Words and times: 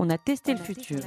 on 0.00 0.08
a 0.08 0.16
testé 0.16 0.54
le 0.54 0.58
futur. 0.58 1.00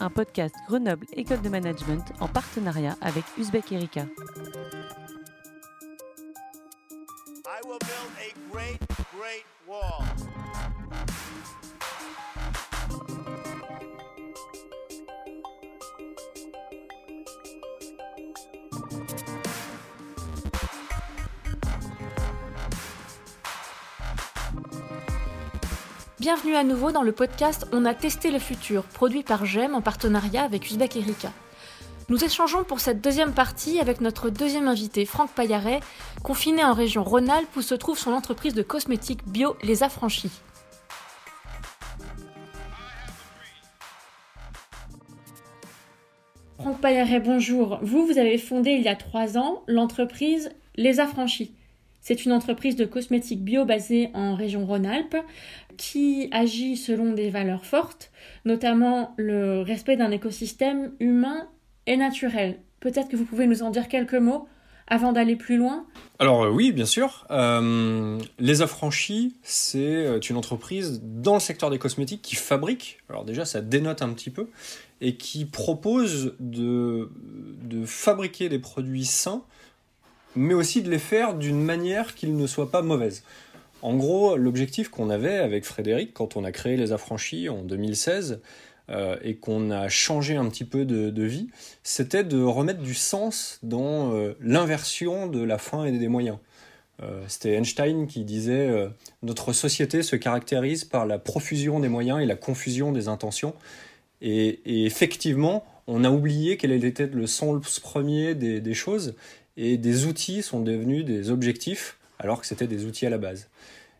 Un 0.00 0.10
podcast 0.10 0.54
Grenoble 0.68 1.06
École 1.14 1.40
de 1.40 1.48
Management 1.48 2.04
en 2.20 2.28
partenariat 2.28 2.94
avec 3.00 3.24
Uzbek 3.38 3.72
Erika. 3.72 4.04
Bienvenue 26.26 26.56
à 26.56 26.64
nouveau 26.64 26.90
dans 26.90 27.02
le 27.02 27.12
podcast 27.12 27.68
On 27.70 27.84
a 27.84 27.94
testé 27.94 28.32
le 28.32 28.40
futur, 28.40 28.82
produit 28.82 29.22
par 29.22 29.46
GEM 29.46 29.76
en 29.76 29.80
partenariat 29.80 30.42
avec 30.42 30.68
Uzbek 30.68 30.96
Erika. 30.96 31.30
Nous 32.08 32.24
échangeons 32.24 32.64
pour 32.64 32.80
cette 32.80 33.00
deuxième 33.00 33.32
partie 33.32 33.78
avec 33.78 34.00
notre 34.00 34.28
deuxième 34.28 34.66
invité, 34.66 35.04
Franck 35.04 35.30
Payaret, 35.30 35.78
confiné 36.24 36.64
en 36.64 36.72
région 36.72 37.04
Rhône-Alpes 37.04 37.54
où 37.54 37.62
se 37.62 37.76
trouve 37.76 37.96
son 37.96 38.12
entreprise 38.12 38.54
de 38.54 38.64
cosmétiques 38.64 39.24
bio 39.28 39.56
Les 39.62 39.84
Affranchis. 39.84 40.32
Franck 46.58 46.80
Payaret, 46.80 47.20
bonjour. 47.20 47.78
Vous, 47.82 48.04
vous 48.04 48.18
avez 48.18 48.38
fondé 48.38 48.72
il 48.72 48.82
y 48.82 48.88
a 48.88 48.96
trois 48.96 49.38
ans 49.38 49.62
l'entreprise 49.68 50.50
Les 50.74 50.98
Affranchis. 50.98 51.52
C'est 52.08 52.24
une 52.24 52.30
entreprise 52.30 52.76
de 52.76 52.84
cosmétiques 52.84 53.42
bio 53.42 53.64
basée 53.64 54.10
en 54.14 54.36
région 54.36 54.64
Rhône-Alpes 54.64 55.16
qui 55.76 56.28
agit 56.30 56.76
selon 56.76 57.14
des 57.14 57.30
valeurs 57.30 57.64
fortes, 57.64 58.12
notamment 58.44 59.12
le 59.16 59.62
respect 59.62 59.96
d'un 59.96 60.12
écosystème 60.12 60.92
humain 61.00 61.48
et 61.88 61.96
naturel. 61.96 62.60
Peut-être 62.78 63.08
que 63.08 63.16
vous 63.16 63.24
pouvez 63.24 63.48
nous 63.48 63.64
en 63.64 63.70
dire 63.70 63.88
quelques 63.88 64.14
mots 64.14 64.46
avant 64.86 65.12
d'aller 65.12 65.34
plus 65.34 65.56
loin? 65.56 65.84
Alors 66.20 66.44
euh, 66.44 66.50
oui, 66.50 66.70
bien 66.70 66.86
sûr. 66.86 67.26
Euh, 67.32 68.20
les 68.38 68.62
Affranchis, 68.62 69.34
c'est 69.42 70.06
euh, 70.06 70.20
une 70.20 70.36
entreprise 70.36 71.02
dans 71.02 71.34
le 71.34 71.40
secteur 71.40 71.70
des 71.70 71.80
cosmétiques 71.80 72.22
qui 72.22 72.36
fabrique, 72.36 72.98
alors 73.10 73.24
déjà 73.24 73.44
ça 73.44 73.60
dénote 73.60 74.02
un 74.02 74.10
petit 74.10 74.30
peu, 74.30 74.48
et 75.00 75.16
qui 75.16 75.44
propose 75.44 76.36
de, 76.38 77.10
de 77.64 77.84
fabriquer 77.84 78.48
des 78.48 78.60
produits 78.60 79.06
sains 79.06 79.42
mais 80.36 80.54
aussi 80.54 80.82
de 80.82 80.90
les 80.90 80.98
faire 80.98 81.34
d'une 81.34 81.62
manière 81.62 82.14
qu'ils 82.14 82.36
ne 82.36 82.46
soient 82.46 82.70
pas 82.70 82.82
mauvaises. 82.82 83.24
En 83.82 83.96
gros, 83.96 84.36
l'objectif 84.36 84.88
qu'on 84.88 85.10
avait 85.10 85.36
avec 85.36 85.64
Frédéric 85.64 86.14
quand 86.14 86.36
on 86.36 86.44
a 86.44 86.52
créé 86.52 86.76
les 86.76 86.92
affranchis 86.92 87.48
en 87.48 87.62
2016 87.62 88.40
euh, 88.88 89.16
et 89.22 89.36
qu'on 89.36 89.70
a 89.70 89.88
changé 89.88 90.36
un 90.36 90.48
petit 90.48 90.64
peu 90.64 90.84
de, 90.84 91.22
vie, 91.22 91.48
c'était 91.82 92.24
de 92.24 92.42
remettre 92.42 92.80
du 92.80 92.94
sens 92.94 93.58
dans 93.62 94.12
euh, 94.12 94.34
l'inversion 94.40 95.26
de 95.26 95.42
la 95.42 95.58
fin 95.58 95.84
et 95.84 95.92
des 95.92 96.08
moyens. 96.08 96.38
Euh, 97.02 97.22
c'était 97.28 97.54
Einstein 97.54 98.06
qui 98.06 98.24
disait 98.24 98.88
notre 99.22 99.52
société 99.52 100.02
se 100.02 100.16
caractérise 100.16 100.84
par 100.84 101.04
la 101.04 101.18
profusion 101.18 101.78
des 101.78 101.88
moyens 101.88 102.20
et 102.20 102.26
la 102.26 102.36
confusion 102.36 102.92
des 102.92 103.08
intentions. 103.08 103.54
Et, 104.22 104.86
effectivement, 104.86 105.64
on 105.86 106.02
a 106.04 106.10
oublié 106.10 106.56
quel 106.56 106.72
était 106.72 107.06
le 107.06 107.26
sens 107.26 107.78
premier 107.80 108.34
des, 108.34 108.60
des 108.60 108.74
choses 108.74 109.14
et 109.56 109.78
des 109.78 110.06
outils 110.06 110.42
sont 110.42 110.60
devenus 110.60 111.04
des 111.04 111.30
objectifs 111.30 111.98
alors 112.18 112.40
que 112.40 112.46
c'était 112.46 112.66
des 112.66 112.84
outils 112.84 113.06
à 113.06 113.10
la 113.10 113.18
base. 113.18 113.48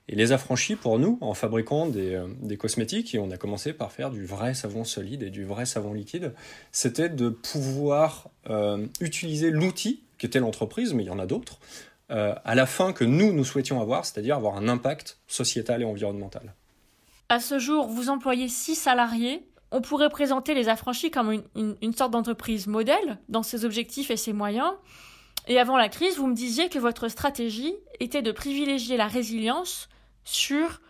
Et 0.08 0.14
les 0.14 0.30
affranchis, 0.32 0.76
pour 0.76 0.98
nous, 0.98 1.18
en 1.20 1.34
fabriquant 1.34 1.86
des, 1.86 2.14
euh, 2.14 2.28
des, 2.40 2.56
cosmétiques, 2.56 3.14
et 3.14 3.18
on 3.18 3.30
a 3.32 3.36
commencé 3.36 3.72
par 3.72 3.90
faire 3.90 4.10
du 4.10 4.24
vrai 4.24 4.54
savon 4.54 4.84
solide 4.84 5.22
et 5.24 5.30
du 5.30 5.44
vrai 5.44 5.66
savon 5.66 5.92
liquide, 5.92 6.32
c'était 6.70 7.08
de 7.08 7.28
pouvoir 7.28 8.28
euh, 8.48 8.86
utiliser 9.00 9.50
l'outil 9.50 10.04
qui 10.18 10.26
était 10.26 10.38
l'entreprise, 10.38 10.94
mais 10.94 11.02
il 11.02 11.06
y 11.06 11.10
en 11.10 11.18
a 11.18 11.26
d'autres, 11.26 11.58
euh, 12.12 12.34
à 12.44 12.54
la 12.54 12.66
fin 12.66 12.92
que 12.92 13.04
nous, 13.04 13.32
nous 13.32 13.44
souhaitions 13.44 13.80
avoir, 13.80 14.06
c'est-à-dire 14.06 14.36
avoir 14.36 14.56
un 14.56 14.68
impact 14.68 15.18
sociétal 15.26 15.82
et 15.82 15.84
environnemental. 15.84 16.54
À 17.28 17.40
ce 17.40 17.58
jour, 17.58 17.88
vous 17.88 18.08
employez 18.08 18.48
six 18.48 18.76
salariés. 18.76 19.42
On 19.72 19.80
pourrait 19.80 20.08
présenter 20.08 20.54
les 20.54 20.68
affranchis 20.68 21.10
comme 21.10 21.42
une 21.56 21.92
sorte 21.92 22.12
d'entreprise 22.12 22.68
modèle 22.68 23.18
dans 23.28 23.42
ses 23.42 23.64
objectifs 23.64 24.12
et 24.12 24.16
ses 24.16 24.32
moyens. 24.32 24.72
Et 25.48 25.58
avant 25.58 25.76
la 25.76 25.88
crise, 25.88 26.16
vous 26.16 26.26
me 26.26 26.34
disiez 26.34 26.68
que 26.68 26.78
votre 26.78 27.08
stratégie 27.08 27.74
était 28.00 28.22
de 28.22 28.32
privilégier 28.32 28.96
la 28.96 29.06
résilience 29.06 29.88
sur 30.24 30.80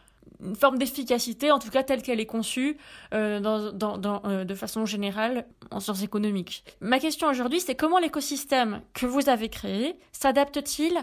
une 0.42 0.56
forme 0.56 0.78
d'efficacité, 0.78 1.50
en 1.50 1.58
tout 1.58 1.70
cas 1.70 1.82
telle 1.82 2.02
qu'elle 2.02 2.20
est 2.20 2.26
conçue 2.26 2.76
euh, 3.14 3.40
euh, 3.42 4.44
de 4.44 4.54
façon 4.54 4.84
générale 4.86 5.46
en 5.70 5.80
sciences 5.80 6.02
économiques. 6.02 6.64
Ma 6.80 6.98
question 6.98 7.28
aujourd'hui, 7.28 7.60
c'est 7.60 7.74
comment 7.74 7.98
l'écosystème 7.98 8.82
que 8.94 9.06
vous 9.06 9.28
avez 9.28 9.48
créé 9.48 9.96
s'adapte-t-il 10.12 10.98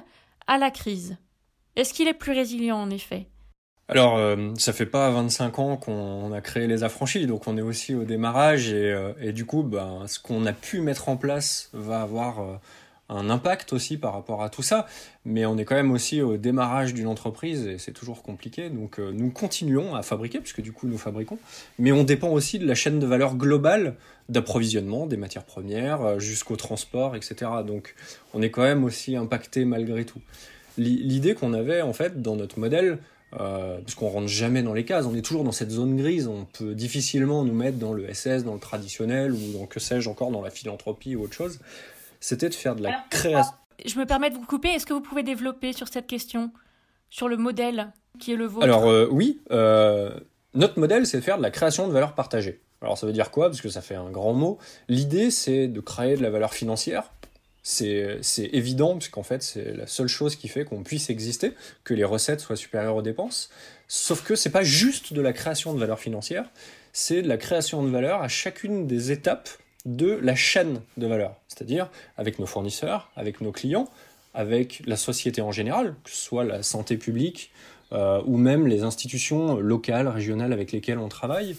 à 0.47 0.58
la 0.58 0.72
crise? 0.72 1.18
Est-ce 1.75 1.94
qu'il 1.94 2.08
est 2.08 2.14
plus 2.14 2.34
résilient 2.34 2.78
en 2.78 2.90
effet? 2.90 3.28
Alors, 3.88 4.18
euh, 4.18 4.52
ça 4.58 4.72
fait 4.72 4.85
pas 4.85 5.09
25 5.12 5.59
ans 5.59 5.78
qu'on 5.78 6.31
a 6.31 6.41
créé 6.41 6.68
les 6.68 6.84
affranchis, 6.84 7.28
donc 7.28 7.47
on 7.47 7.58
est 7.58 7.62
aussi 7.62 7.94
au 7.94 8.03
démarrage 8.03 8.72
et, 8.72 8.96
et 9.20 9.34
du 9.34 9.46
coup, 9.46 9.62
ben, 9.62 10.03
ce 10.08 10.20
qu'on 10.20 10.46
a 10.46 10.53
pu 10.53 10.80
mettre 10.80 11.09
en 11.09 11.18
place 11.18 11.70
va 11.74 12.02
avoir 12.02 12.59
un 13.09 13.30
impact 13.30 13.74
aussi 13.74 13.97
par 13.97 14.14
rapport 14.14 14.41
à 14.44 14.50
tout 14.50 14.64
ça, 14.64 14.88
mais 15.25 15.46
on 15.46 15.58
est 15.58 15.66
quand 15.66 15.75
même 15.75 15.91
aussi 15.91 16.22
au 16.22 16.38
démarrage 16.38 16.94
d'une 16.94 17.08
entreprise 17.08 17.68
et 17.68 17.78
c'est 17.78 17.91
toujours 17.91 18.24
compliqué. 18.24 18.69
Donc 18.69 19.00
euh, 19.00 19.12
nous 19.12 19.30
continuons 19.30 19.96
à 19.96 20.03
fabriquer, 20.03 20.40
puisque 20.40 20.62
du 20.62 20.72
coup 20.72 20.88
nous 20.88 20.97
fabriquons, 20.97 21.38
mais 21.80 21.91
on 21.91 22.03
dépend 22.03 22.30
aussi 22.30 22.59
de 22.59 22.66
la 22.66 22.75
chaîne 22.75 23.00
de 23.00 23.06
valeur 23.06 23.36
globale 23.36 23.96
d'approvisionnement 24.30 25.06
des 25.06 25.18
matières 25.18 25.44
premières 25.44 26.02
euh, 26.02 26.19
jusqu'au 26.19 26.56
transport, 26.56 27.16
etc. 27.16 27.52
Donc 27.68 27.96
on 28.34 28.41
est 28.41 28.50
quand 28.50 28.64
même 28.64 28.84
aussi 28.84 29.16
impacté 29.16 29.66
malgré 29.66 30.06
tout. 30.06 30.22
L'idée 30.78 31.35
qu'on 31.35 31.53
avait 31.53 31.81
en 31.81 31.94
fait 31.94 32.24
dans 32.24 32.35
notre 32.35 32.58
modèle, 32.58 32.97
euh, 33.40 33.80
parce 33.80 33.94
qu'on 33.94 34.09
rentre 34.09 34.28
jamais 34.28 34.64
dans 34.64 34.74
les 34.74 34.85
cases, 34.85 35.06
on 35.06 35.14
est 35.14 35.22
toujours 35.22 35.44
dans 35.44 35.52
cette 35.52 35.70
zone 35.70 35.97
grise, 35.97 36.28
on 36.28 36.46
peut 36.46 36.74
difficilement 36.74 37.44
nous 37.44 37.53
mettre 37.53 37.78
dans 37.78 37.94
le 37.94 38.12
SS, 38.12 38.44
dans 38.44 38.56
le 38.56 38.59
traditionnel, 38.59 39.34
ou 39.34 39.53
dans 39.53 39.68
que 39.68 39.80
sais-je 39.80 40.09
encore, 40.09 40.31
dans 40.31 40.41
la 40.41 40.50
philanthropie 40.50 41.16
ou 41.16 41.24
autre 41.24 41.34
chose 41.34 41.59
c'était 42.23 42.47
de 42.47 42.56
faire 42.56 42.75
de 42.75 42.84
la 42.84 43.03
création. 43.09 43.53
Je 43.85 44.00
me 44.00 44.06
permets 44.06 44.29
de 44.29 44.35
vous 44.35 44.45
couper. 44.45 44.69
Est-ce 44.69 44.85
que 44.85 44.94
vous 44.94 45.01
pouvez 45.01 45.23
développer 45.23 45.73
sur 45.73 45.89
cette 45.89 46.07
question, 46.07 46.51
sur 47.09 47.28
le 47.28 47.35
modèle 47.35 47.91
qui 48.17 48.31
est 48.31 48.38
le 48.38 48.45
vôtre? 48.45 48.63
Alors 48.63 48.89
euh, 48.89 49.09
oui, 49.11 49.41
euh, 49.51 50.17
notre 50.53 50.79
modèle, 50.79 51.06
c'est 51.06 51.17
de 51.17 51.23
faire 51.23 51.38
de 51.38 51.44
la 51.44 51.51
création 51.51 51.85
de 51.85 51.91
valeur 51.91 52.16
partagée. 52.16 52.61
Alors 52.81 52.97
ça 52.97 53.06
veut 53.06 53.11
dire 53.11 53.29
quoi? 53.29 53.50
Parce 53.50 53.59
que 53.59 53.67
ça 53.67 53.81
fait 53.81 53.95
un 53.95 54.09
grand 54.09 54.34
mot. 54.34 54.57
L'idée, 54.88 55.31
c'est 55.31 55.67
de 55.67 55.81
créer 55.81 56.16
de 56.16 56.23
la 56.23 56.29
valeur 56.29 56.53
financière. 56.53 57.11
C'est 57.61 58.22
évident, 58.38 58.97
puisqu'en 58.97 59.23
fait, 59.23 59.44
c'est 59.44 59.73
la 59.73 59.88
seule 59.88 60.07
chose 60.07 60.38
qui 60.38 60.47
fait 60.47 60.63
qu'on 60.63 60.84
puisse 60.84 61.09
exister, 61.09 61.53
que 61.84 61.94
les 61.94 62.03
recettes 62.05 62.40
soient 62.40 62.55
supérieures 62.55 62.95
aux 62.95 63.01
dépenses. 63.01 63.50
Sauf 63.90 64.23
que 64.23 64.35
c'est 64.35 64.50
pas 64.50 64.63
juste 64.63 65.13
de 65.13 65.22
la 65.22 65.34
création 65.34 65.73
de 65.73 65.79
valeur 65.79 66.00
financière, 66.00 66.45
c'est 66.94 67.22
de 67.22 67.28
la 67.28 67.38
création 67.38 67.84
de 67.84 67.90
valeur 67.90 68.22
à 68.22 68.28
chacune 68.29 68.88
des 68.88 69.11
étapes 69.11 69.50
de 69.85 70.11
la 70.21 70.35
chaîne 70.35 70.81
de 70.97 71.07
valeur, 71.07 71.35
c'est-à-dire 71.47 71.89
avec 72.17 72.39
nos 72.39 72.45
fournisseurs, 72.45 73.11
avec 73.16 73.41
nos 73.41 73.51
clients, 73.51 73.89
avec 74.33 74.81
la 74.85 74.95
société 74.95 75.41
en 75.41 75.51
général, 75.51 75.95
que 76.03 76.09
ce 76.09 76.16
soit 76.16 76.44
la 76.44 76.63
santé 76.63 76.97
publique 76.97 77.51
euh, 77.91 78.22
ou 78.25 78.38
même 78.38 78.67
les 78.67 78.83
institutions 78.83 79.57
locales, 79.57 80.07
régionales 80.07 80.53
avec 80.53 80.72
lesquelles 80.72 80.97
on 80.97 81.09
travaille, 81.09 81.55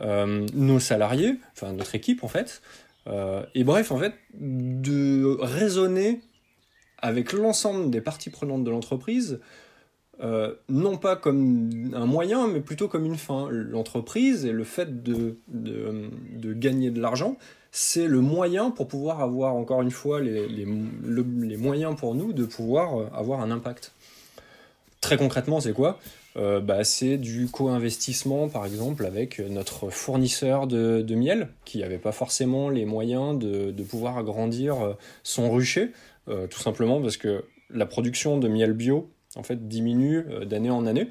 euh, 0.00 0.46
nos 0.54 0.80
salariés, 0.80 1.36
enfin 1.52 1.72
notre 1.72 1.94
équipe 1.94 2.24
en 2.24 2.28
fait, 2.28 2.62
euh, 3.06 3.42
et 3.54 3.64
bref 3.64 3.90
en 3.90 3.98
fait 3.98 4.14
de 4.34 5.38
raisonner 5.40 6.20
avec 6.98 7.32
l'ensemble 7.32 7.90
des 7.90 8.00
parties 8.00 8.30
prenantes 8.30 8.64
de 8.64 8.70
l'entreprise 8.70 9.40
non 10.68 10.96
pas 10.96 11.16
comme 11.16 11.92
un 11.94 12.06
moyen, 12.06 12.48
mais 12.48 12.60
plutôt 12.60 12.88
comme 12.88 13.06
une 13.06 13.16
fin. 13.16 13.48
L'entreprise 13.50 14.44
et 14.44 14.52
le 14.52 14.64
fait 14.64 15.02
de, 15.02 15.38
de 15.48 16.52
gagner 16.52 16.90
de 16.90 17.00
l'argent, 17.00 17.36
c'est 17.70 18.06
le 18.06 18.20
moyen 18.20 18.70
pour 18.70 18.88
pouvoir 18.88 19.20
avoir, 19.20 19.54
encore 19.54 19.82
une 19.82 19.90
fois, 19.90 20.20
les, 20.20 20.48
les, 20.48 20.66
moyens 21.56 21.96
pour 21.96 22.14
nous 22.14 22.32
de 22.32 22.44
pouvoir 22.44 22.98
euh, 22.98 23.10
avoir 23.14 23.40
un 23.40 23.50
impact. 23.50 23.92
Très 25.00 25.16
concrètement, 25.16 25.60
c'est 25.60 25.72
quoi? 25.72 25.98
Euh, 26.36 26.60
bah, 26.60 26.84
C'est 26.84 27.18
du 27.18 27.46
co-investissement, 27.48 28.48
par 28.48 28.64
exemple, 28.64 29.04
avec 29.04 29.38
notre 29.38 29.90
fournisseur 29.90 30.66
de, 30.66 31.14
miel, 31.14 31.48
qui 31.64 31.78
n'avait 31.78 31.98
pas 31.98 32.12
forcément 32.12 32.68
les 32.70 32.84
moyens 32.84 33.38
de, 33.38 33.82
pouvoir 33.82 34.18
agrandir 34.18 34.80
euh, 34.80 34.94
son 35.22 35.50
rucher, 35.50 35.92
tout 36.50 36.60
simplement 36.60 37.00
parce 37.00 37.16
que 37.16 37.46
la 37.70 37.86
production 37.86 38.36
de 38.36 38.48
miel 38.48 38.74
bio, 38.74 39.08
en 39.38 39.42
fait, 39.42 39.68
diminue 39.68 40.24
d'année 40.44 40.70
en 40.70 40.84
année. 40.86 41.08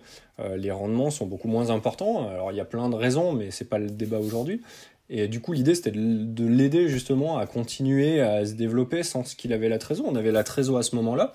les 0.56 0.72
rendements 0.72 1.10
sont 1.10 1.26
beaucoup 1.26 1.48
moins 1.48 1.70
importants. 1.70 2.28
Alors, 2.28 2.52
il 2.52 2.58
y 2.58 2.62
a 2.62 2.66
plein 2.66 2.90
de 2.90 2.96
raisons, 2.96 3.34
mais 3.34 3.52
c'est 3.52 3.70
pas 3.70 3.80
le 3.80 3.90
débat 3.90 4.20
aujourd'hui. 4.20 4.62
Et 5.10 5.28
du 5.28 5.40
coup, 5.40 5.54
l'idée, 5.54 5.74
c'était 5.74 5.92
de 5.92 6.46
l'aider 6.46 6.90
justement 6.90 7.38
à 7.38 7.46
continuer 7.46 8.20
à 8.20 8.46
se 8.46 8.54
développer 8.54 9.04
sans 9.04 9.24
qu'il 9.24 9.54
avait 9.54 9.70
la 9.70 9.78
trésor. 9.78 10.06
On 10.08 10.16
avait 10.16 10.32
la 10.32 10.44
trésor 10.44 10.78
à 10.78 10.84
ce 10.84 10.96
moment-là. 10.98 11.32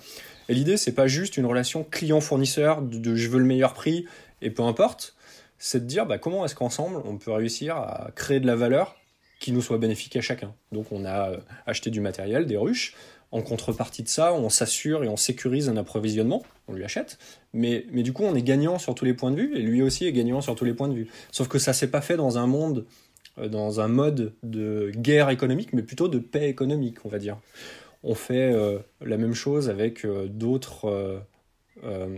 Et 0.49 0.53
l'idée, 0.53 0.77
c'est 0.77 0.91
pas 0.91 1.07
juste 1.07 1.37
une 1.37 1.45
relation 1.45 1.83
client-fournisseur 1.83 2.81
de, 2.81 3.15
je 3.15 3.29
veux 3.29 3.39
le 3.39 3.45
meilleur 3.45 3.73
prix 3.73 4.05
et 4.41 4.51
peu 4.51 4.63
importe. 4.63 5.15
c'est 5.57 5.79
de 5.79 5.85
dire 5.85 6.05
bah, 6.05 6.17
comment 6.17 6.45
est-ce 6.45 6.55
qu'ensemble 6.55 7.01
on 7.05 7.17
peut 7.17 7.31
réussir 7.31 7.77
à 7.77 8.11
créer 8.15 8.39
de 8.39 8.47
la 8.47 8.55
valeur 8.55 8.95
qui 9.39 9.51
nous 9.51 9.61
soit 9.61 9.77
bénéfique 9.77 10.15
à 10.15 10.21
chacun. 10.21 10.53
Donc 10.71 10.91
on 10.91 11.05
a 11.05 11.31
euh, 11.31 11.37
acheté 11.65 11.89
du 11.89 12.01
matériel, 12.01 12.45
des 12.45 12.57
ruches. 12.57 12.95
En 13.33 13.41
contrepartie 13.41 14.03
de 14.03 14.07
ça, 14.07 14.31
on 14.31 14.49
s'assure 14.49 15.03
et 15.03 15.07
on 15.07 15.17
sécurise 15.17 15.67
un 15.67 15.75
approvisionnement, 15.75 16.43
on 16.67 16.73
lui 16.73 16.83
achète, 16.83 17.17
mais, 17.51 17.79
du 17.91 18.13
coup 18.13 18.21
on 18.21 18.35
est 18.35 18.43
gagnant 18.43 18.77
sur 18.77 18.93
tous 18.93 19.05
les 19.05 19.15
points 19.15 19.31
de 19.31 19.37
vue, 19.41 19.57
et 19.57 19.61
lui 19.63 19.81
aussi 19.81 20.05
est 20.05 20.11
gagnant 20.11 20.39
sur 20.39 20.53
tous 20.53 20.65
les 20.65 20.75
points 20.75 20.87
de 20.87 20.93
vue. 20.93 21.07
Sauf 21.31 21.47
que 21.47 21.57
ça 21.57 21.73
s'est 21.73 21.89
pas 21.89 22.01
fait 22.01 22.15
dans 22.15 22.37
un 22.37 22.45
monde, 22.45 22.85
euh, 23.39 23.47
dans 23.49 23.81
un 23.81 23.87
mode 23.87 24.33
de 24.43 24.91
guerre 24.95 25.31
économique, 25.31 25.73
mais 25.73 25.81
plutôt 25.81 26.07
de 26.09 26.19
paix 26.19 26.47
économique, 26.47 26.97
on 27.05 27.09
va 27.09 27.17
dire. 27.17 27.39
On 28.03 28.13
fait 28.13 28.53
euh, 28.53 28.77
la 29.01 29.17
même 29.17 29.33
chose 29.33 29.67
avec 29.67 30.05
d'autres 30.27 31.23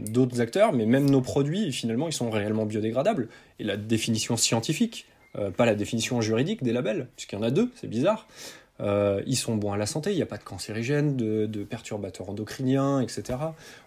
d'autres 0.10 0.42
acteurs, 0.42 0.74
mais 0.74 0.86
même 0.86 1.10
nos 1.10 1.22
produits, 1.22 1.72
finalement, 1.72 2.10
ils 2.10 2.14
sont 2.14 2.30
réellement 2.30 2.66
biodégradables. 2.66 3.30
Et 3.58 3.64
la 3.64 3.78
définition 3.78 4.36
scientifique, 4.36 5.08
pas 5.56 5.66
la 5.66 5.76
définition 5.76 6.20
juridique 6.20 6.62
des 6.62 6.74
labels, 6.74 7.08
puisqu'il 7.16 7.38
y 7.38 7.40
en 7.40 7.42
a 7.42 7.52
deux, 7.52 7.72
c'est 7.76 7.88
bizarre. 7.88 8.28
Euh, 8.82 9.22
ils 9.26 9.38
sont 9.38 9.56
bons 9.56 9.72
à 9.72 9.78
la 9.78 9.86
santé, 9.86 10.12
il 10.12 10.16
n'y 10.16 10.22
a 10.22 10.28
pas 10.28 10.38
de 10.38 10.44
cancérigènes, 10.44 11.16
de, 11.16 11.64
perturbateurs 11.64 12.30
endocriniens, 12.30 13.00
etc. 13.00 13.40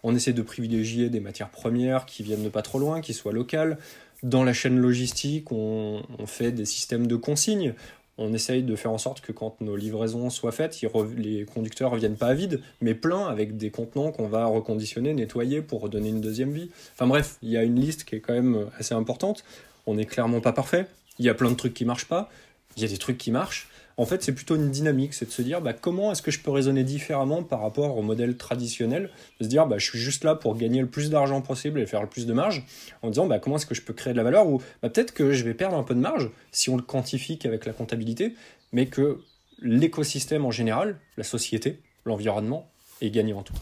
On 0.02 0.14
essaie 0.14 0.32
de 0.32 0.42
privilégier 0.42 1.10
des 1.10 1.20
matières 1.20 1.50
premières 1.50 2.06
qui 2.06 2.22
viennent 2.22 2.42
de 2.42 2.48
pas 2.48 2.62
trop 2.62 2.78
loin, 2.78 3.00
qui 3.00 3.14
soient 3.14 3.32
locales. 3.32 3.78
Dans 4.22 4.42
la 4.42 4.52
chaîne 4.52 4.78
logistique, 4.78 5.52
on, 5.52 6.02
fait 6.26 6.50
des 6.50 6.64
systèmes 6.64 7.06
de 7.06 7.16
consignes. 7.16 7.74
On 8.20 8.32
essaye 8.32 8.64
de 8.64 8.74
faire 8.74 8.90
en 8.90 8.98
sorte 8.98 9.20
que 9.20 9.30
quand 9.30 9.60
nos 9.60 9.76
livraisons 9.76 10.28
soient 10.28 10.50
faites, 10.50 10.80
les 11.16 11.44
conducteurs 11.44 11.92
ne 11.92 11.98
viennent 11.98 12.16
pas 12.16 12.26
à 12.26 12.34
vide, 12.34 12.60
mais 12.80 12.94
pleins 12.94 13.26
avec 13.26 13.56
des 13.56 13.70
contenants 13.70 14.10
qu'on 14.10 14.26
va 14.26 14.46
reconditionner, 14.46 15.14
nettoyer 15.14 15.62
pour 15.62 15.82
redonner 15.82 16.08
une 16.08 16.20
deuxième 16.20 16.50
vie. 16.50 16.70
Enfin 16.94 17.06
bref, 17.06 17.36
il 17.42 17.50
y 17.50 17.56
a 17.56 17.62
une 17.62 17.78
liste 17.78 18.02
qui 18.02 18.16
est 18.16 18.20
quand 18.20 18.32
même 18.32 18.66
assez 18.76 18.94
importante. 18.94 19.44
On 19.86 19.94
n'est 19.94 20.04
clairement 20.04 20.40
pas 20.40 20.52
parfait. 20.52 20.86
Il 21.20 21.26
y 21.26 21.28
a 21.28 21.34
plein 21.34 21.50
de 21.50 21.56
trucs 21.56 21.74
qui 21.74 21.84
marchent 21.84 22.08
pas. 22.08 22.28
Il 22.76 22.82
y 22.82 22.86
a 22.86 22.88
des 22.88 22.98
trucs 22.98 23.18
qui 23.18 23.30
marchent 23.30 23.68
en 23.98 24.06
fait, 24.06 24.22
c'est 24.22 24.32
plutôt 24.32 24.54
une 24.54 24.70
dynamique, 24.70 25.12
c'est 25.12 25.26
de 25.26 25.30
se 25.32 25.42
dire 25.42 25.60
bah, 25.60 25.72
comment 25.72 26.12
est-ce 26.12 26.22
que 26.22 26.30
je 26.30 26.38
peux 26.38 26.52
raisonner 26.52 26.84
différemment 26.84 27.42
par 27.42 27.60
rapport 27.60 27.98
au 27.98 28.02
modèle 28.02 28.36
traditionnel, 28.36 29.10
de 29.40 29.44
se 29.44 29.48
dire 29.48 29.66
bah, 29.66 29.78
je 29.78 29.90
suis 29.90 29.98
juste 29.98 30.22
là 30.22 30.36
pour 30.36 30.56
gagner 30.56 30.80
le 30.80 30.86
plus 30.86 31.10
d'argent 31.10 31.42
possible 31.42 31.80
et 31.80 31.86
faire 31.86 32.00
le 32.00 32.08
plus 32.08 32.24
de 32.24 32.32
marge, 32.32 32.64
en 33.02 33.10
disant 33.10 33.26
bah, 33.26 33.40
comment 33.40 33.56
est-ce 33.56 33.66
que 33.66 33.74
je 33.74 33.82
peux 33.82 33.92
créer 33.92 34.12
de 34.12 34.16
la 34.16 34.22
valeur, 34.22 34.46
ou 34.46 34.62
peut-être 34.80 35.12
que 35.12 35.32
je 35.32 35.42
vais 35.42 35.52
perdre 35.52 35.76
un 35.76 35.82
peu 35.82 35.96
de 35.96 36.00
marge 36.00 36.30
si 36.52 36.70
on 36.70 36.76
le 36.76 36.82
quantifie 36.82 37.38
qu'avec 37.38 37.66
la 37.66 37.72
comptabilité, 37.72 38.34
mais 38.72 38.86
que 38.86 39.18
l'écosystème 39.60 40.46
en 40.46 40.52
général, 40.52 40.96
la 41.16 41.24
société, 41.24 41.80
l'environnement, 42.04 42.70
est 43.00 43.10
gagnant 43.10 43.38
en 43.38 43.42
tout. 43.42 43.54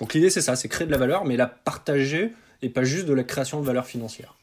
Donc 0.00 0.14
l'idée 0.14 0.30
c'est 0.30 0.40
ça, 0.40 0.56
c'est 0.56 0.68
créer 0.68 0.86
de 0.88 0.92
la 0.92 0.98
valeur, 0.98 1.24
mais 1.24 1.36
la 1.36 1.46
partager 1.46 2.32
et 2.62 2.70
pas 2.70 2.82
juste 2.82 3.06
de 3.06 3.14
la 3.14 3.22
création 3.22 3.60
de 3.60 3.66
valeur 3.66 3.86
financière. 3.86 4.36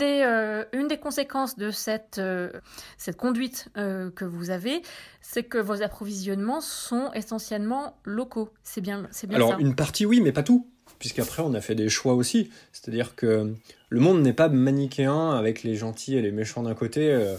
Une 0.00 0.06
des, 0.06 0.22
euh, 0.22 0.64
une 0.72 0.88
des 0.88 0.96
conséquences 0.96 1.58
de 1.58 1.70
cette, 1.70 2.18
euh, 2.18 2.50
cette 2.96 3.16
conduite 3.16 3.68
euh, 3.76 4.10
que 4.10 4.24
vous 4.24 4.50
avez, 4.50 4.80
c'est 5.20 5.42
que 5.42 5.58
vos 5.58 5.82
approvisionnements 5.82 6.62
sont 6.62 7.12
essentiellement 7.12 7.98
locaux. 8.04 8.48
C'est 8.62 8.80
bien, 8.80 9.06
c'est 9.10 9.26
bien 9.26 9.36
Alors, 9.36 9.58
une 9.58 9.74
partie, 9.74 10.06
oui, 10.06 10.22
mais 10.22 10.32
pas 10.32 10.42
tout. 10.42 10.66
Puisqu'après, 10.98 11.42
on 11.42 11.52
a 11.52 11.60
fait 11.60 11.74
des 11.74 11.90
choix 11.90 12.14
aussi. 12.14 12.50
C'est-à-dire 12.72 13.14
que 13.14 13.52
le 13.90 14.00
monde 14.00 14.22
n'est 14.22 14.32
pas 14.32 14.48
manichéen 14.48 15.32
avec 15.32 15.62
les 15.62 15.76
gentils 15.76 16.16
et 16.16 16.22
les 16.22 16.32
méchants 16.32 16.62
d'un 16.62 16.74
côté 16.74 17.34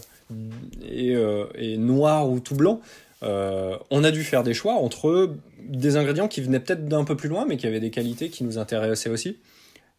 et, 0.83 1.15
et, 1.55 1.77
noir 1.77 2.29
ou 2.29 2.39
tout 2.39 2.55
blanc. 2.55 2.81
on 3.21 4.03
a 4.03 4.11
dû 4.11 4.23
faire 4.23 4.43
des 4.43 4.53
choix 4.53 4.73
entre 4.73 5.35
des 5.63 5.95
ingrédients 5.95 6.27
qui 6.27 6.41
venaient 6.41 6.59
peut-être 6.59 6.87
d'un 6.87 7.03
peu 7.03 7.15
plus 7.15 7.29
loin, 7.29 7.45
mais 7.47 7.57
qui 7.57 7.67
avaient 7.67 7.79
des 7.79 7.91
qualités 7.91 8.29
qui 8.29 8.43
nous 8.43 8.57
intéressaient 8.57 9.09
aussi. 9.09 9.37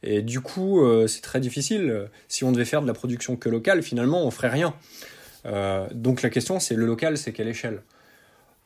Et 0.02 0.22
du 0.22 0.40
coup, 0.40 0.84
euh, 0.84 1.06
c'est 1.06 1.20
très 1.20 1.40
difficile. 1.40 2.08
Si 2.28 2.44
on 2.44 2.52
devait 2.52 2.64
faire 2.64 2.82
de 2.82 2.86
la 2.86 2.94
production 2.94 3.36
que 3.36 3.48
locale, 3.48 3.82
finalement, 3.82 4.26
on 4.26 4.30
ferait 4.30 4.48
rien. 4.48 4.74
Euh, 5.46 5.86
donc 5.92 6.22
la 6.22 6.30
question, 6.30 6.60
c'est 6.60 6.74
le 6.74 6.86
local, 6.86 7.16
c'est 7.16 7.32
quelle 7.32 7.48
échelle? 7.48 7.82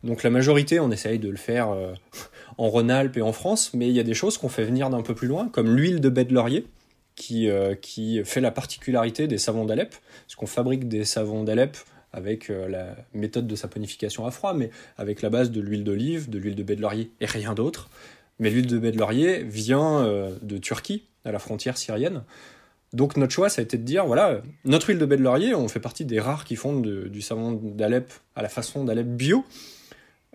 Donc 0.02 0.22
la 0.22 0.30
majorité, 0.30 0.80
on 0.80 0.90
essaye 0.90 1.18
de 1.18 1.28
le 1.28 1.36
faire 1.36 1.70
euh, 1.70 1.92
en 2.58 2.68
Rhône-Alpes 2.68 3.16
et 3.16 3.22
en 3.22 3.32
France, 3.32 3.72
mais 3.74 3.88
il 3.88 3.94
y 3.94 4.00
a 4.00 4.04
des 4.04 4.14
choses 4.14 4.38
qu'on 4.38 4.48
fait 4.48 4.64
venir 4.64 4.88
d'un 4.88 5.02
peu 5.02 5.14
plus 5.14 5.28
loin, 5.28 5.48
comme 5.48 5.74
l'huile 5.74 6.00
de 6.00 6.08
baie 6.08 6.24
de 6.24 6.34
laurier, 6.34 6.66
qui, 7.14 7.48
qui 7.80 8.22
fait 8.24 8.42
la 8.42 8.50
particularité 8.50 9.26
des 9.26 9.38
savons 9.38 9.64
d'Alep, 9.64 9.94
parce 10.26 10.34
qu'on 10.36 10.46
fabrique 10.46 10.86
des 10.86 11.06
savons 11.06 11.44
d'Alep 11.44 11.78
avec 12.12 12.48
la 12.48 12.94
méthode 13.14 13.46
de 13.46 13.56
saponification 13.56 14.26
à 14.26 14.30
froid, 14.30 14.52
mais 14.52 14.70
avec 14.98 15.22
la 15.22 15.30
base 15.30 15.50
de 15.50 15.62
l'huile 15.62 15.82
d'olive, 15.82 16.28
de 16.28 16.38
l'huile 16.38 16.54
de 16.54 16.62
baie 16.62 16.76
de 16.76 16.82
laurier 16.82 17.10
et 17.20 17.26
rien 17.26 17.54
d'autre. 17.54 17.88
Mais 18.38 18.50
l'huile 18.50 18.66
de 18.66 18.78
baie 18.78 18.92
de 18.92 18.98
laurier 18.98 19.42
vient 19.44 20.06
de 20.42 20.58
Turquie, 20.58 21.04
à 21.26 21.32
la 21.32 21.38
frontière 21.38 21.76
syrienne. 21.76 22.22
Donc 22.92 23.16
notre 23.16 23.32
choix, 23.32 23.48
ça 23.48 23.60
a 23.60 23.64
été 23.64 23.76
de 23.76 23.82
dire, 23.82 24.06
voilà, 24.06 24.40
notre 24.64 24.88
huile 24.88 24.98
de 24.98 25.06
baie 25.06 25.16
de 25.16 25.22
laurier, 25.22 25.54
on 25.54 25.68
fait 25.68 25.80
partie 25.80 26.04
des 26.04 26.20
rares 26.20 26.44
qui 26.44 26.56
font 26.56 26.78
du 26.80 27.20
savon 27.20 27.52
d'Alep 27.52 28.12
à 28.34 28.42
la 28.42 28.48
façon 28.48 28.84
d'Alep 28.84 29.06
bio. 29.06 29.44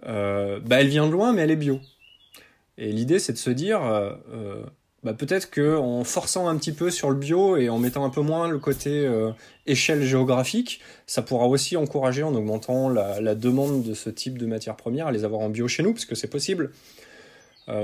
Euh, 0.05 0.59
bah, 0.59 0.81
elle 0.81 0.87
vient 0.87 1.07
de 1.07 1.11
loin, 1.11 1.33
mais 1.33 1.41
elle 1.43 1.51
est 1.51 1.55
bio. 1.55 1.79
Et 2.77 2.91
l'idée, 2.91 3.19
c'est 3.19 3.33
de 3.33 3.37
se 3.37 3.49
dire, 3.49 3.83
euh, 3.83 4.13
euh, 4.33 4.63
bah, 5.03 5.13
peut-être 5.13 5.49
qu'en 5.49 6.03
forçant 6.03 6.47
un 6.47 6.57
petit 6.57 6.71
peu 6.71 6.91
sur 6.91 7.09
le 7.09 7.15
bio 7.15 7.55
et 7.55 7.69
en 7.69 7.79
mettant 7.79 8.03
un 8.05 8.09
peu 8.09 8.21
moins 8.21 8.47
le 8.47 8.59
côté 8.59 9.09
échelle 9.65 10.03
géographique, 10.03 10.81
ça 11.07 11.21
pourra 11.21 11.47
aussi 11.47 11.77
encourager 11.77 12.23
en 12.23 12.35
augmentant 12.35 12.89
la, 12.89 13.21
la, 13.21 13.35
demande 13.35 13.83
de 13.83 13.93
ce 13.93 14.09
type 14.09 14.37
de 14.37 14.45
matières 14.45 14.75
premières 14.75 15.07
à 15.07 15.11
les 15.11 15.23
avoir 15.23 15.41
en 15.41 15.49
bio 15.49 15.67
chez 15.67 15.83
nous, 15.83 15.93
parce 15.93 16.05
que 16.05 16.15
c'est 16.15 16.29
possible. 16.29 16.71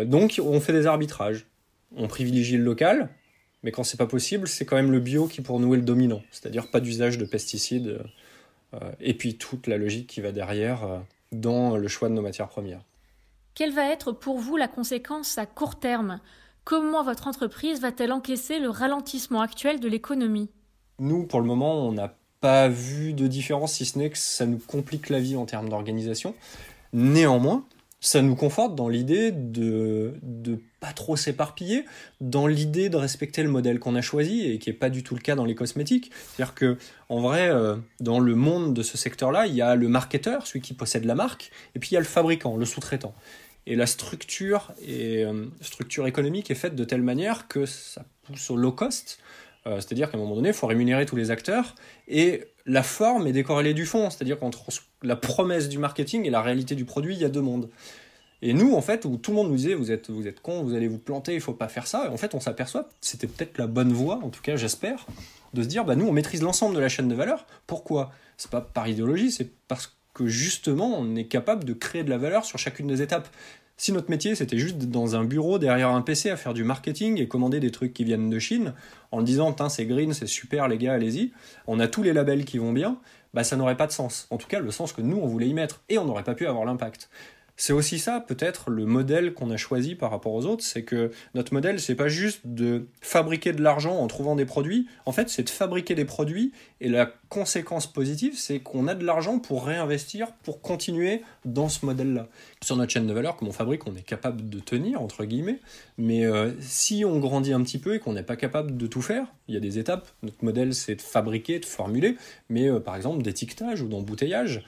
donc 0.06 0.42
on 0.44 0.60
fait 0.60 0.74
des 0.74 0.86
arbitrages 0.86 1.46
on 1.96 2.08
privilégie 2.08 2.58
le 2.58 2.64
local, 2.64 3.10
mais 3.64 3.72
quand 3.72 3.84
c'est 3.84 3.98
pas 3.98 4.08
possible, 4.08 4.48
c'est 4.48 4.66
quand 4.66 4.76
même 4.76 4.92
le 4.92 5.00
bio 5.00 5.28
qui 5.28 5.42
pour 5.42 5.60
nous 5.60 5.74
est 5.74 5.78
le 5.78 5.84
dominant, 5.84 6.22
c'est-à-dire 6.32 6.70
pas 6.70 6.80
d'usage 6.80 7.18
de 7.18 7.26
pesticides, 7.26 8.00
euh, 8.74 8.92
et 9.00 9.14
puis 9.14 9.38
toute 9.38 9.68
la 9.68 9.78
logique 9.78 10.08
qui 10.08 10.22
va 10.22 10.32
derrière 10.32 10.84
euh, 10.84 11.00
dans 11.32 11.78
le 11.78 11.88
choix 11.88 12.10
de 12.10 12.14
nos 12.14 12.22
matières 12.22 12.50
premières. 12.50 12.82
Quelle 13.54 13.74
va 13.74 13.92
être 13.92 14.12
pour 14.12 14.38
vous 14.38 14.58
la 14.58 14.68
conséquence 14.68 15.38
à 15.38 15.46
court 15.46 15.80
terme? 15.80 16.20
Comment 16.64 17.04
votre 17.04 17.28
entreprise 17.28 17.80
va-t-elle 17.80 18.12
encaisser 18.12 18.60
le 18.60 18.70
ralentissement 18.70 19.42
actuel 19.42 19.80
de 19.80 19.88
l'économie? 19.88 20.50
Nous, 21.00 21.26
pour 21.26 21.40
le 21.40 21.48
moment, 21.48 21.88
on 21.88 21.92
n'a 21.92 22.14
pas 22.40 22.68
vu 22.68 23.14
de 23.14 23.28
différence, 23.28 23.74
si 23.74 23.86
ce 23.86 23.98
n'est 23.98 24.10
que 24.10 24.18
ça 24.18 24.46
nous 24.46 24.60
complique 24.60 25.10
la 25.10 25.20
vie 25.20 25.36
en 25.36 25.46
termes 25.46 25.70
d'organisation. 25.70 26.36
Néanmoins, 26.94 27.66
ça 28.00 28.22
nous 28.22 28.36
conforte 28.36 28.76
dans 28.76 28.90
l'idée 28.90 29.32
de 29.32 30.14
de 30.22 30.60
pas 30.80 30.94
trop 30.94 31.16
s'éparpiller, 31.16 31.86
dans 32.22 32.46
l'idée 32.46 32.90
de 32.90 32.98
respecter 32.98 33.42
le 33.42 33.50
modèle 33.50 33.80
qu'on 33.80 33.96
a 33.96 34.02
choisi 34.02 34.48
et 34.48 34.60
qui 34.60 34.70
est 34.70 34.74
pas 34.74 34.90
du 34.90 35.04
tout 35.04 35.16
le 35.16 35.22
cas 35.22 35.36
dans 35.36 35.46
les 35.46 35.56
cosmétiques. 35.56 36.12
C'est-à-dire 36.14 36.54
que 36.54 36.78
en 37.10 37.22
vrai, 37.22 37.50
euh, 37.50 37.76
dans 38.00 38.20
le 38.20 38.36
monde 38.36 38.74
de 38.74 38.84
ce 38.84 38.98
secteur-là, 38.98 39.48
il 39.48 39.56
y 39.56 39.62
a 39.62 39.76
le 39.76 39.88
marketeur, 39.88 40.46
celui 40.46 40.62
qui 40.62 40.74
possède 40.74 41.06
la 41.06 41.16
marque, 41.16 41.52
et 41.76 41.80
puis 41.80 41.90
il 41.92 41.94
y 41.96 41.98
a 41.98 42.02
le 42.02 42.06
fabricant, 42.06 42.58
le 42.58 42.66
sous-traitant. 42.66 43.16
Et 43.66 43.76
la 43.76 43.88
structure 43.88 44.72
et 44.86 45.26
euh, 45.26 45.46
structure 45.62 46.08
économique 46.08 46.52
est 46.52 46.56
faite 46.56 46.76
de 46.76 46.84
telle 46.84 47.02
manière 47.02 47.48
que 47.48 47.66
ça 47.66 48.06
pousse 48.24 48.50
au 48.52 48.56
low 48.56 48.72
cost. 48.72 49.20
Euh, 49.68 49.76
c'est-à-dire 49.76 50.10
qu'à 50.10 50.18
un 50.18 50.20
moment 50.20 50.36
donné, 50.36 50.50
il 50.50 50.54
faut 50.54 50.68
rémunérer 50.68 51.06
tous 51.06 51.16
les 51.16 51.30
acteurs 51.30 51.76
et 52.08 52.46
la 52.66 52.84
forme 52.84 53.28
est 53.28 53.32
décorrélée 53.34 53.74
du 53.74 53.86
fond. 53.86 54.10
C'est-à-dire 54.10 54.40
qu'entre 54.40 54.66
la 55.04 55.16
promesse 55.16 55.70
du 55.70 55.78
marketing 55.78 56.26
et 56.26 56.30
la 56.30 56.42
réalité 56.42 56.76
du 56.76 56.86
produit, 56.86 57.16
il 57.16 57.22
y 57.22 57.26
a 57.26 57.30
deux 57.30 57.42
mondes. 57.42 57.70
Et 58.42 58.54
nous, 58.54 58.76
en 58.76 58.82
fait, 58.82 59.04
où 59.06 59.18
tout 59.18 59.32
le 59.32 59.36
monde 59.36 59.50
nous 59.50 59.56
disait 59.56 59.74
vous 59.74 59.92
êtes, 59.92 60.10
vous 60.10 60.28
êtes 60.28 60.42
con, 60.42 60.64
vous 60.64 60.76
allez 60.76 60.88
vous 60.88 61.00
planter, 61.00 61.34
il 61.34 61.42
faut 61.42 61.54
pas 61.54 61.68
faire 61.68 61.88
ça. 61.88 62.06
Et 62.06 62.10
en 62.10 62.18
fait, 62.18 62.36
on 62.36 62.40
s'aperçoit, 62.40 62.88
c'était 63.02 63.28
peut-être 63.28 63.58
la 63.58 63.68
bonne 63.68 63.92
voie, 63.92 64.20
en 64.24 64.30
tout 64.30 64.42
cas, 64.42 64.56
j'espère, 64.56 65.06
de 65.54 65.64
se 65.64 65.68
dire 65.68 65.86
bah, 65.86 65.96
nous, 65.96 66.08
on 66.08 66.12
maîtrise 66.12 66.42
l'ensemble 66.42 66.76
de 66.76 66.80
la 66.80 66.90
chaîne 66.90 67.08
de 67.08 67.16
valeur. 67.16 67.46
Pourquoi? 67.66 68.12
C'est 68.38 68.52
pas 68.52 68.62
par 68.62 68.88
idéologie, 68.88 69.32
c'est 69.32 69.50
parce 69.68 69.98
que 70.14 70.28
justement, 70.28 70.98
on 71.00 71.16
est 71.16 71.26
capable 71.26 71.64
de 71.64 71.74
créer 71.74 72.04
de 72.04 72.10
la 72.10 72.18
valeur 72.18 72.46
sur 72.46 72.60
chacune 72.60 72.88
des 72.88 73.02
étapes. 73.02 73.28
Si 73.80 73.92
notre 73.92 74.10
métier 74.10 74.34
c'était 74.34 74.58
juste 74.58 74.78
dans 74.78 75.16
un 75.16 75.24
bureau 75.24 75.60
derrière 75.60 75.90
un 75.90 76.02
PC 76.02 76.32
à 76.32 76.36
faire 76.36 76.56
du 76.56 76.64
marketing 76.64 77.22
et 77.22 77.28
commander 77.28 77.60
des 77.60 77.70
trucs 77.70 77.94
qui 77.94 78.04
viennent 78.04 78.30
de 78.30 78.40
Chine, 78.40 78.74
en 79.12 79.22
disant 79.22 79.56
c'est 79.70 79.86
green, 79.86 80.14
c'est 80.14 80.28
super 80.28 80.68
les 80.68 80.80
gars, 80.80 80.94
allez-y, 80.94 81.32
on 81.68 81.80
a 81.80 81.88
tous 81.88 82.02
les 82.02 82.12
labels 82.12 82.44
qui 82.44 82.58
vont 82.58 82.74
bien, 82.74 82.98
bah 83.36 83.44
ça 83.44 83.56
n'aurait 83.56 83.78
pas 83.78 83.86
de 83.86 83.92
sens. 83.92 84.28
En 84.32 84.38
tout 84.38 84.48
cas, 84.48 84.60
le 84.60 84.72
sens 84.72 84.94
que 84.94 85.02
nous 85.02 85.18
on 85.18 85.28
voulait 85.28 85.48
y 85.48 85.54
mettre 85.54 85.82
et 85.90 86.00
on 86.00 86.06
n'aurait 86.06 86.24
pas 86.24 86.34
pu 86.34 86.48
avoir 86.48 86.66
l'impact. 86.66 87.10
C'est 87.60 87.74
aussi 87.74 87.98
ça, 87.98 88.20
peut-être, 88.20 88.70
le 88.70 88.86
modèle 88.86 89.34
qu'on 89.34 89.50
a 89.50 89.58
choisi 89.58 89.96
par 89.96 90.12
rapport 90.12 90.34
aux 90.34 90.46
autres, 90.46 90.64
c'est 90.64 90.84
que 90.84 91.10
notre 91.34 91.56
modèle, 91.56 91.80
c'est 91.80 91.96
pas 91.96 92.08
juste 92.08 92.42
de 92.46 92.86
fabriquer 93.02 93.52
de 93.52 93.64
l'argent 93.64 93.98
en 93.98 94.06
trouvant 94.06 94.36
des 94.36 94.46
produits, 94.46 94.88
en 95.08 95.12
fait, 95.12 95.28
c'est 95.30 95.42
de 95.42 95.50
fabriquer 95.50 95.96
des 95.96 96.06
produits, 96.06 96.52
et 96.82 96.88
la 96.88 97.12
conséquence 97.30 97.88
positive, 97.88 98.34
c'est 98.38 98.60
qu'on 98.60 98.88
a 98.88 98.94
de 98.94 99.04
l'argent 99.04 99.40
pour 99.40 99.66
réinvestir, 99.66 100.34
pour 100.44 100.62
continuer 100.62 101.24
dans 101.46 101.68
ce 101.68 101.84
modèle-là. 101.84 102.28
Sur 102.64 102.76
notre 102.76 102.92
chaîne 102.92 103.08
de 103.08 103.14
valeur, 103.14 103.36
comme 103.38 103.48
on 103.48 103.54
fabrique, 103.54 103.88
on 103.88 103.96
est 103.96 104.06
capable 104.06 104.48
de 104.48 104.60
tenir, 104.60 105.02
entre 105.02 105.26
guillemets, 105.26 105.60
mais 105.98 106.28
euh, 106.28 106.52
si 106.60 107.06
on 107.06 107.18
grandit 107.18 107.54
un 107.54 107.64
petit 107.64 107.80
peu 107.80 107.96
et 107.96 108.00
qu'on 108.00 108.14
n'est 108.14 108.22
pas 108.22 108.36
capable 108.36 108.78
de 108.78 108.86
tout 108.86 109.02
faire, 109.02 109.26
il 109.48 109.56
y 109.56 109.58
a 109.58 109.62
des 109.62 109.80
étapes. 109.80 110.08
Notre 110.22 110.46
modèle, 110.46 110.76
c'est 110.76 110.96
de 110.96 111.02
fabriquer, 111.02 111.58
de 111.58 111.66
formuler, 111.66 112.18
mais 112.50 112.70
euh, 112.70 112.80
par 112.80 112.96
exemple 112.96 113.24
d'étiquetage 113.24 113.82
ou 113.82 113.88
d'embouteillage. 113.88 114.64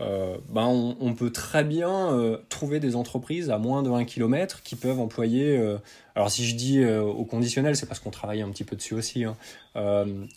Euh, 0.00 0.38
ben 0.48 0.66
on, 0.66 1.14
peut 1.14 1.30
très 1.30 1.64
bien 1.64 2.12
euh, 2.12 2.38
trouver 2.48 2.80
des 2.80 2.96
entreprises 2.96 3.50
à 3.50 3.58
moins 3.58 3.82
de 3.82 3.90
1 3.90 4.04
km 4.04 4.62
qui 4.62 4.74
peuvent 4.74 4.98
employer, 4.98 5.58
euh, 5.58 5.76
alors 6.14 6.30
si 6.30 6.46
je 6.46 6.56
dis 6.56 6.84
au 6.84 7.24
conditionnel, 7.24 7.76
c'est 7.76 7.86
parce 7.86 8.00
qu'on 8.00 8.10
travaille 8.10 8.40
un 8.40 8.48
petit 8.50 8.64
peu 8.64 8.74
dessus 8.74 8.94
aussi, 8.94 9.24
hein, 9.24 9.36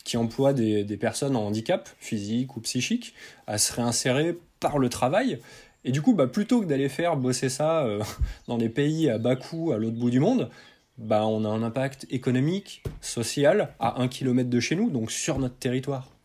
qui 0.04 0.16
emploient 0.16 0.52
des, 0.52 0.84
personnes 0.98 1.36
en 1.36 1.46
handicap 1.46 1.88
physique 1.98 2.56
ou 2.56 2.60
psychique 2.60 3.14
à 3.46 3.58
se 3.58 3.72
réinsérer 3.72 4.38
par 4.60 4.78
le 4.78 4.88
travail. 4.88 5.38
Et 5.84 5.92
du 5.92 6.02
coup, 6.02 6.14
bah, 6.14 6.26
plutôt 6.26 6.60
que 6.60 6.66
d'aller 6.66 6.88
faire 6.88 7.16
bosser 7.16 7.48
ça 7.48 7.86
dans 8.48 8.58
des 8.58 8.68
pays 8.68 9.08
à 9.10 9.18
bas 9.18 9.36
coût 9.36 9.72
à 9.72 9.78
l'autre 9.78 9.96
bout 9.96 10.10
du 10.10 10.20
monde, 10.20 10.50
bah, 10.98 11.26
on 11.26 11.44
a 11.44 11.48
un 11.48 11.62
impact 11.62 12.06
économique, 12.10 12.82
social 13.00 13.74
à 13.78 14.00
1 14.00 14.08
km 14.08 14.48
de 14.48 14.60
chez 14.60 14.76
nous, 14.76 14.90
donc 14.90 15.10
sur 15.10 15.38
notre 15.38 15.56
territoire 15.56 16.15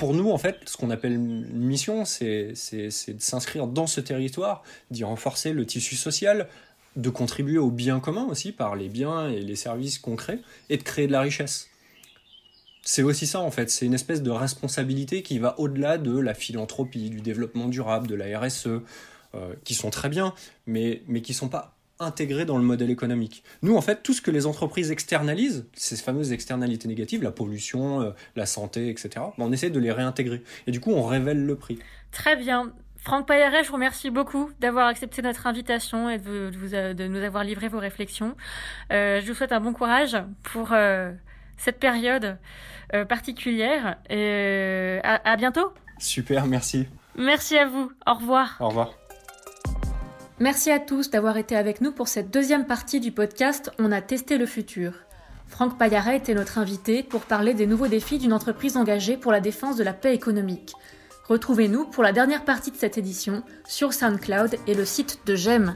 pour 0.00 0.14
nous, 0.14 0.30
en 0.30 0.38
fait, 0.38 0.56
ce 0.64 0.78
qu'on 0.78 0.88
appelle 0.88 1.12
une 1.12 1.44
mission, 1.52 2.06
c'est 2.06 2.54
de 2.54 3.20
s'inscrire 3.20 3.66
dans 3.66 3.86
ce 3.86 4.00
territoire, 4.00 4.62
d'y 4.90 5.04
renforcer 5.04 5.52
le 5.52 5.66
tissu 5.66 5.94
social, 5.94 6.48
de 6.96 7.10
contribuer 7.10 7.58
au 7.58 7.70
bien 7.70 8.00
commun 8.00 8.24
aussi 8.24 8.50
par 8.50 8.76
les 8.76 8.88
biens 8.88 9.28
et 9.28 9.40
les 9.40 9.56
services 9.56 9.98
concrets, 9.98 10.38
et 10.70 10.78
de 10.78 10.82
créer 10.82 11.06
de 11.06 11.12
la 11.12 11.20
richesse. 11.20 11.68
C'est 12.82 13.02
aussi 13.02 13.26
ça, 13.26 13.40
en 13.40 13.50
fait, 13.50 13.70
c'est 13.70 13.84
une 13.84 13.92
espèce 13.92 14.22
de 14.22 14.30
responsabilité 14.30 15.22
qui 15.22 15.38
va 15.38 15.60
au-delà 15.60 15.98
de 15.98 16.18
la 16.18 16.32
philanthropie, 16.32 17.10
du 17.10 17.20
développement 17.20 17.68
durable, 17.68 18.06
de 18.06 18.14
la 18.14 18.40
RSE, 18.40 18.68
euh, 18.68 18.80
qui 19.64 19.74
sont 19.74 19.90
très 19.90 20.08
bien, 20.08 20.32
mais, 20.66 21.02
mais 21.08 21.20
qui 21.20 21.34
sont 21.34 21.50
pas 21.50 21.76
intégrés 22.00 22.44
dans 22.44 22.56
le 22.56 22.64
modèle 22.64 22.90
économique. 22.90 23.44
Nous, 23.62 23.76
en 23.76 23.80
fait, 23.80 24.02
tout 24.02 24.12
ce 24.12 24.20
que 24.20 24.30
les 24.30 24.46
entreprises 24.46 24.90
externalisent, 24.90 25.66
ces 25.74 25.96
fameuses 25.96 26.32
externalités 26.32 26.88
négatives, 26.88 27.22
la 27.22 27.30
pollution, 27.30 28.00
euh, 28.00 28.10
la 28.36 28.46
santé, 28.46 28.88
etc., 28.88 29.10
ben, 29.38 29.44
on 29.44 29.52
essaie 29.52 29.70
de 29.70 29.78
les 29.78 29.92
réintégrer. 29.92 30.42
Et 30.66 30.72
du 30.72 30.80
coup, 30.80 30.90
on 30.90 31.04
révèle 31.04 31.44
le 31.44 31.56
prix. 31.56 31.78
Très 32.10 32.36
bien. 32.36 32.72
Franck 32.96 33.26
Payaret, 33.26 33.62
je 33.62 33.68
vous 33.68 33.74
remercie 33.74 34.10
beaucoup 34.10 34.50
d'avoir 34.60 34.86
accepté 34.86 35.22
notre 35.22 35.46
invitation 35.46 36.10
et 36.10 36.18
de, 36.18 36.50
de, 36.92 37.06
nous 37.06 37.22
avoir 37.22 37.44
livré 37.44 37.68
vos 37.68 37.78
réflexions. 37.78 38.36
Euh, 38.92 39.20
je 39.20 39.26
vous 39.26 39.34
souhaite 39.34 39.52
un 39.52 39.60
bon 39.60 39.72
courage 39.72 40.16
pour 40.42 40.72
euh, 40.72 41.12
cette 41.56 41.78
période 41.78 42.38
particulière 43.08 43.98
et 44.10 44.98
à 45.04 45.36
bientôt. 45.36 45.72
Super, 46.00 46.46
merci. 46.46 46.88
Merci 47.16 47.56
à 47.56 47.66
vous. 47.66 47.92
Au 48.04 48.14
revoir. 48.14 48.56
Au 48.58 48.68
revoir. 48.68 48.99
Merci 50.42 50.70
à 50.70 50.78
tous 50.78 51.10
d'avoir 51.10 51.36
été 51.36 51.54
avec 51.54 51.82
nous 51.82 51.92
pour 51.92 52.08
cette 52.08 52.30
deuxième 52.30 52.66
partie 52.66 52.98
du 52.98 53.12
podcast 53.12 53.70
On 53.78 53.92
a 53.92 54.00
testé 54.00 54.38
le 54.38 54.46
futur. 54.46 54.94
Franck 55.46 55.76
Payaret 55.76 56.16
était 56.16 56.32
notre 56.32 56.56
invité 56.56 57.02
pour 57.02 57.20
parler 57.20 57.52
des 57.52 57.66
nouveaux 57.66 57.88
défis 57.88 58.16
d'une 58.16 58.32
entreprise 58.32 58.78
engagée 58.78 59.18
pour 59.18 59.32
la 59.32 59.40
défense 59.40 59.76
de 59.76 59.84
la 59.84 59.92
paix 59.92 60.14
économique. 60.14 60.72
Retrouvez-nous 61.28 61.84
pour 61.84 62.02
la 62.02 62.12
dernière 62.12 62.46
partie 62.46 62.70
de 62.70 62.76
cette 62.78 62.96
édition 62.96 63.42
sur 63.68 63.92
SoundCloud 63.92 64.56
et 64.66 64.72
le 64.72 64.86
site 64.86 65.20
de 65.26 65.36
GEM. 65.36 65.74